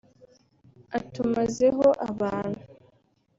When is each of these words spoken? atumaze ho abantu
atumaze 0.97 1.67
ho 1.77 1.87
abantu 2.09 2.63